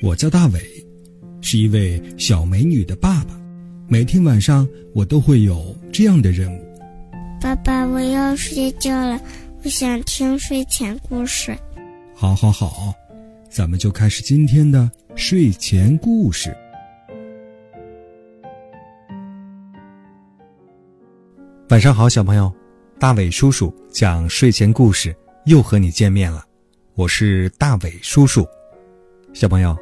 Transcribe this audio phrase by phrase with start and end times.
[0.00, 0.60] 我叫大伟，
[1.40, 3.36] 是一位小美女的爸爸。
[3.88, 6.64] 每天晚上我都会有这样的任务。
[7.40, 9.20] 爸爸，我要睡觉了，
[9.64, 11.56] 我想听睡前故事。
[12.14, 12.94] 好，好，好，
[13.50, 16.56] 咱们就开始今天的睡前故事。
[21.70, 22.52] 晚上好，小朋友，
[23.00, 25.14] 大伟叔叔讲睡前故事
[25.46, 26.44] 又和你见面了。
[26.94, 28.46] 我是大伟叔叔。
[29.34, 29.76] 小朋友，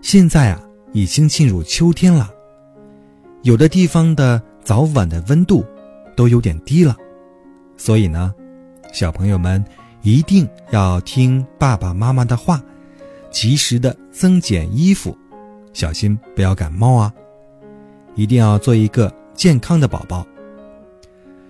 [0.00, 0.60] 现在啊
[0.92, 2.30] 已经进入秋天了，
[3.42, 5.64] 有的地方的早晚的温度
[6.16, 6.96] 都有点低了，
[7.76, 8.34] 所以呢，
[8.92, 9.62] 小朋友们
[10.02, 12.62] 一定要听爸爸妈妈的话，
[13.30, 15.16] 及时的增减衣服，
[15.72, 17.12] 小心不要感冒啊！
[18.14, 20.26] 一定要做一个健康的宝宝。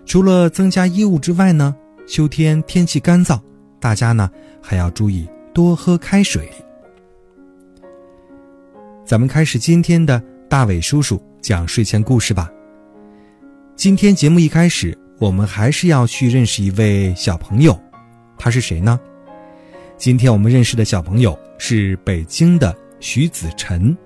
[0.05, 1.74] 除了增加衣物之外呢，
[2.07, 3.41] 秋天天气干燥，
[3.79, 6.51] 大家呢还要注意多喝开水。
[9.09, 12.51] 咱们开始今天的大伟叔叔讲睡前故事吧。
[13.74, 17.74] 今天节目一开始，我们还是要去认识一位小朋友，
[18.37, 19.00] 他是谁呢？
[19.96, 23.96] 今天我们认识的小朋友是北京的徐子晨，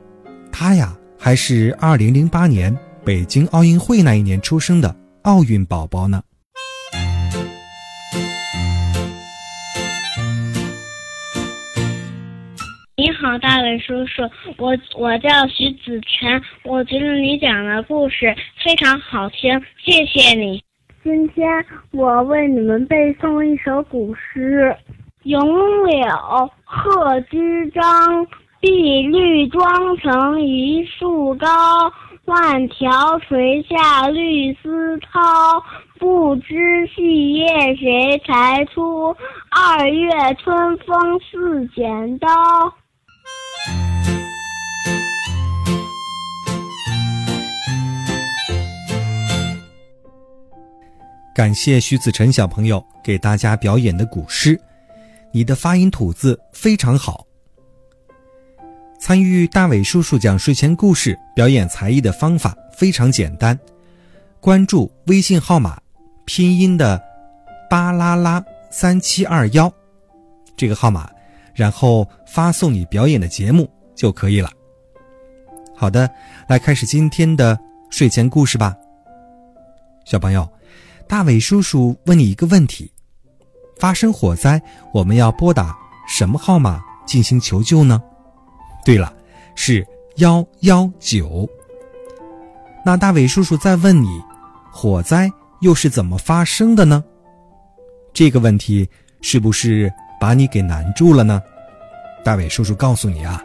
[0.53, 2.73] 他呀还是二零零八年
[3.05, 4.95] 北京奥运会那一年出生的。
[5.23, 6.23] 奥运宝宝呢？
[13.23, 14.29] 好，大伟叔叔，
[14.59, 18.35] 我我叫徐子晨，我觉得你讲的故事
[18.65, 20.61] 非常好听，谢谢你。
[21.05, 24.75] 今天我为你们背诵一首古诗：
[25.23, 25.41] 咏
[25.87, 26.05] 柳
[26.65, 28.27] 贺知章，
[28.61, 31.47] 碧绿妆成一树高。
[32.25, 35.63] 万条垂下绿丝绦，
[36.01, 39.15] 不知细叶谁裁出？
[39.49, 40.11] 二月
[40.43, 42.29] 春风似剪刀。
[51.35, 54.61] 感谢徐子晨小朋友给大家表演的古诗，
[55.31, 57.27] 你的发音吐字非常好。
[59.01, 63.59] 参与大伟叔叔讲睡前故事表演才艺的方法非常简单，
[64.41, 65.81] 关注微信号码
[66.27, 67.03] 拼音的
[67.71, 69.73] 巴啦啦三七二幺
[70.55, 71.11] 这个号码，
[71.55, 73.67] 然后发送你表演的节目
[73.97, 74.51] 就可以了。
[75.75, 76.09] 好的，
[76.47, 78.77] 来开始今天的睡前故事吧。
[80.05, 80.49] 小朋友，
[81.13, 82.91] 大伟叔叔问你一个问题：
[83.79, 84.59] 发生火灾，
[84.95, 85.77] 我们要拨打
[86.09, 88.03] 什么号码进行求救呢？
[88.83, 89.13] 对了，
[89.55, 89.87] 是
[90.17, 91.47] 幺幺九。
[92.83, 94.23] 那大伟叔叔再问你，
[94.73, 95.31] 火灾
[95.61, 97.05] 又是怎么发生的呢？
[98.15, 98.89] 这个问题
[99.21, 101.43] 是不是把你给难住了呢？
[102.25, 103.45] 大伟叔叔告诉你啊，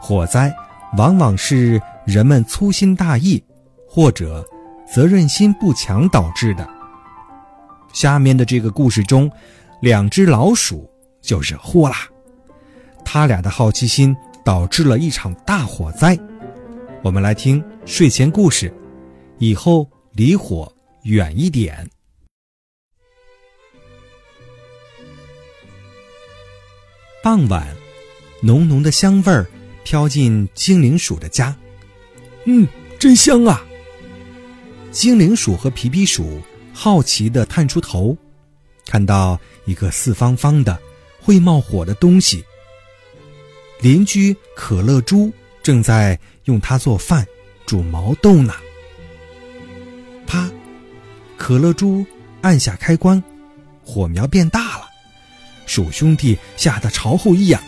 [0.00, 0.52] 火灾
[0.98, 3.40] 往往是人们粗心大意
[3.88, 4.44] 或者
[4.92, 6.68] 责任心不强导致的。
[7.96, 9.32] 下面的这个故事中，
[9.80, 10.86] 两只老鼠
[11.22, 11.96] 就惹祸啦，
[13.06, 14.14] 他俩的好奇心。
[14.44, 16.16] 导致了一场大火灾，
[17.02, 18.72] 我们来听睡前故事，
[19.38, 21.84] 以后离火远一点。
[27.24, 27.66] 傍晚，
[28.40, 29.44] 浓浓的香味儿
[29.82, 31.52] 飘进精灵鼠的家，
[32.44, 32.68] 嗯，
[33.00, 33.66] 真香啊！
[34.92, 36.40] 精灵鼠和皮皮鼠
[36.78, 38.14] 好奇的探出头，
[38.84, 40.78] 看到一个四方方的、
[41.22, 42.44] 会冒火的东西。
[43.80, 45.32] 邻居可乐猪
[45.62, 47.26] 正在用它做饭、
[47.64, 48.52] 煮毛豆呢。
[50.26, 50.50] 啪！
[51.38, 52.04] 可乐猪
[52.42, 53.24] 按下开关，
[53.82, 54.86] 火苗变大了。
[55.64, 57.60] 鼠兄弟吓得朝后一仰。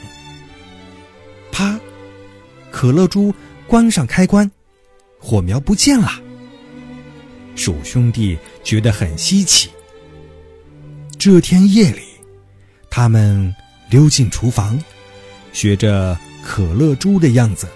[1.51, 1.81] 啪！
[2.71, 3.35] 可乐猪
[3.67, 4.51] 关上开关，
[5.19, 6.13] 火苗不见了。
[7.59, 9.69] 鼠兄弟觉得很稀奇。
[11.19, 12.03] 这天夜里，
[12.89, 13.53] 他们
[13.91, 14.79] 溜进厨房。
[15.53, 17.67] 学着可乐猪的样子，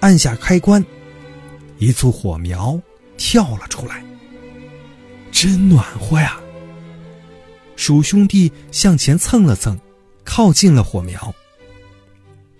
[0.00, 0.84] 按下开关，
[1.78, 2.80] 一簇火苗
[3.16, 4.02] 跳了出来。
[5.30, 6.40] 真暖和呀！
[7.76, 9.78] 鼠兄弟向前蹭了蹭，
[10.24, 11.32] 靠近了火苗。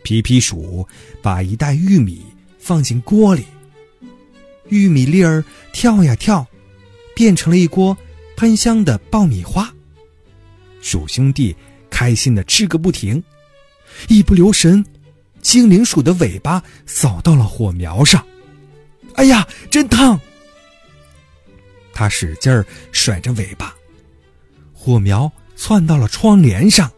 [0.05, 0.87] 皮皮鼠
[1.21, 2.25] 把一袋玉米
[2.61, 3.45] 放进锅里，
[4.69, 6.47] 玉米粒儿跳呀跳，
[7.15, 7.97] 变成了一锅
[8.37, 9.73] 喷香的爆米花。
[10.81, 11.55] 鼠兄弟
[11.91, 13.23] 开心的吃个不停。
[14.07, 14.85] 一不留神，
[15.41, 18.25] 精灵鼠的尾巴扫到了火苗上，
[19.15, 20.21] 哎呀，真烫！
[21.93, 23.75] 它使劲儿甩着尾巴，
[24.73, 26.89] 火苗窜到了窗帘上。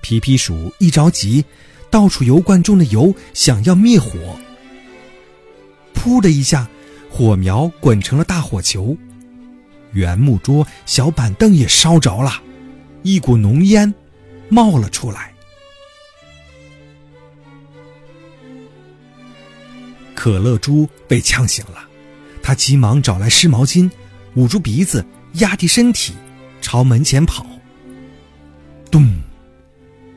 [0.00, 1.44] 皮皮鼠一着急，
[1.90, 4.38] 倒出油罐中的油，想要灭火。
[6.06, 6.68] 噗的一下，
[7.10, 8.96] 火苗滚成了大火球，
[9.90, 12.40] 圆木桌、小板凳也烧着了，
[13.02, 13.92] 一股浓烟
[14.48, 15.34] 冒了出来。
[20.14, 21.88] 可乐猪被呛醒了，
[22.40, 23.90] 他急忙找来湿毛巾，
[24.36, 25.04] 捂住鼻子，
[25.34, 26.14] 压低身体，
[26.60, 27.44] 朝门前跑。
[28.92, 29.04] 咚！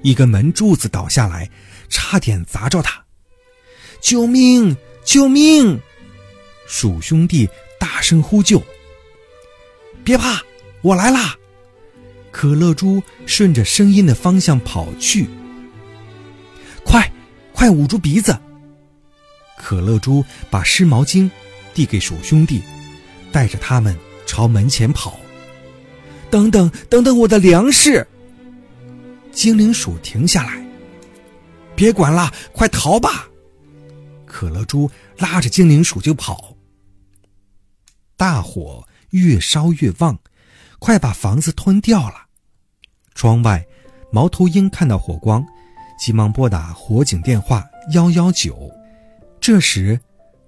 [0.04, 1.50] 一根门柱子倒下来，
[1.90, 3.04] 差点砸着他。
[4.00, 4.78] 救命！
[5.10, 5.82] 救命！
[6.68, 8.62] 鼠兄弟大声呼救。
[10.04, 10.40] 别怕，
[10.84, 11.36] 我来啦！
[12.30, 15.28] 可乐猪顺着声音的方向跑去。
[16.84, 17.12] 快，
[17.54, 18.38] 快捂住鼻子！
[19.58, 21.28] 可乐猪把湿毛巾
[21.74, 22.62] 递给鼠兄弟，
[23.32, 23.98] 带着他们
[24.28, 25.20] 朝门前跑。
[26.30, 28.08] 等等，等等，我的粮食！
[29.32, 30.64] 精灵鼠停下来，
[31.76, 33.28] 别管了，快逃吧！
[34.40, 36.56] 可乐猪拉着精灵鼠就跑。
[38.16, 40.18] 大火越烧越旺，
[40.80, 42.16] 快把房子吞掉了。
[43.16, 43.68] 窗外，
[44.14, 45.46] 猫头鹰看到火光，
[46.00, 48.72] 急忙拨打火警电话幺幺九。
[49.42, 50.00] 这时，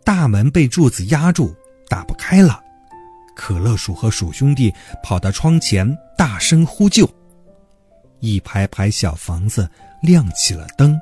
[0.06, 1.54] 大门被柱子压住，
[1.90, 2.64] 打不开了。
[3.36, 4.74] 可乐鼠和鼠兄弟
[5.04, 5.86] 跑到窗前，
[6.18, 7.06] 大声呼救。
[8.22, 9.70] 一排排小房子
[10.02, 10.98] 亮起了灯。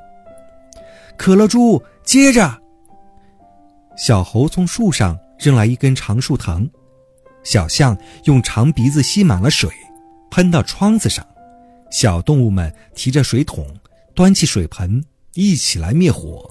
[1.20, 2.60] 可乐猪接着，
[4.00, 6.68] 小猴从树上扔来一根长树藤，
[7.44, 9.70] 小象用长鼻子吸满了水，
[10.32, 11.26] 喷到窗子上。
[11.92, 13.68] 小动物们提着水桶，
[14.16, 15.04] 端起水盆，
[15.34, 16.50] 一起来灭火。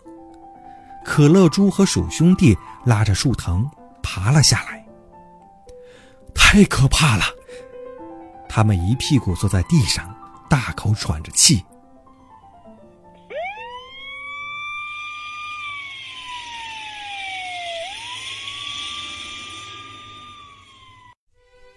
[1.07, 2.55] 可乐猪和鼠兄弟
[2.85, 3.67] 拉着树藤
[4.03, 4.85] 爬了下来。
[6.35, 7.25] 太可怕了！
[8.47, 10.15] 他们一屁股坐在地上，
[10.51, 11.65] 大口喘着气。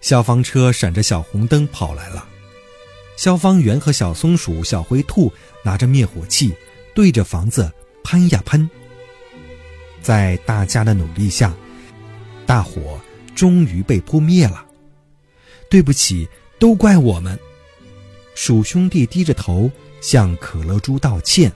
[0.01, 2.27] 消防车闪着小红灯跑来了，
[3.15, 5.31] 消防员和小松鼠、小灰兔
[5.63, 6.53] 拿着灭火器，
[6.93, 7.71] 对着房子
[8.03, 8.69] 喷呀喷。
[10.01, 11.55] 在大家的努力下，
[12.47, 12.99] 大火
[13.35, 14.65] 终于被扑灭了。
[15.69, 16.27] 对不起，
[16.59, 17.39] 都怪我们。
[18.33, 19.71] 鼠兄弟低着头
[20.01, 21.51] 向可乐猪道歉。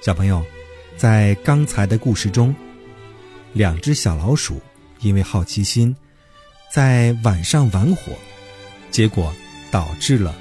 [0.00, 0.42] 小朋友，
[0.96, 2.54] 在刚才的故事中，
[3.52, 4.60] 两只小老鼠
[5.00, 5.94] 因为好奇心，
[6.72, 8.12] 在晚上玩火，
[8.90, 9.34] 结果
[9.70, 10.34] 导致了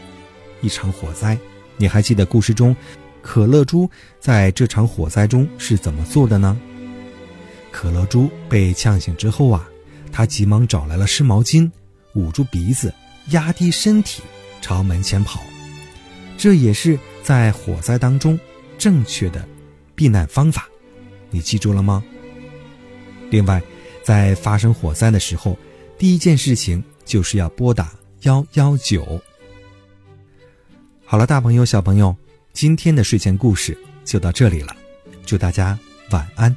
[0.62, 1.38] 一场火灾。
[1.78, 2.76] 你还记得故事中？
[3.22, 6.56] 可乐猪在这场火灾中是怎么做的呢？
[7.72, 9.68] 可乐猪被呛醒之后啊，
[10.12, 11.70] 他急忙找来了湿毛巾，
[12.14, 12.94] 捂住鼻子，
[13.32, 14.22] 压低身体，
[14.62, 15.42] 朝门前跑。
[16.38, 18.40] 这也是在火灾当中
[18.78, 19.48] 正确的
[19.96, 20.70] 避难方法，
[21.32, 22.04] 你记住了吗？
[23.32, 23.60] 另外，
[24.06, 25.58] 在发生火灾的时候，
[25.98, 27.92] 第一件事情就是要拨打
[28.22, 29.20] 幺幺九。
[31.04, 32.16] 好了，大朋友、小朋友。
[32.54, 33.76] 今天的睡前故事
[34.06, 34.76] 就到这里了，
[35.26, 35.78] 祝大家
[36.12, 36.56] 晚安。